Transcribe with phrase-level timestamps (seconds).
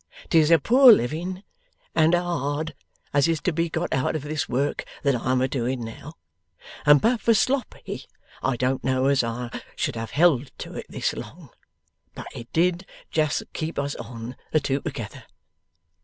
[0.31, 1.43] 'Tis a poor living
[1.93, 2.73] and a hard
[3.13, 6.13] as is to be got out of this work that I'm a doing now,
[6.87, 8.05] and but for Sloppy
[8.41, 11.51] I don't know as I should have held to it this long.
[12.15, 15.23] But it did just keep us on, the two together.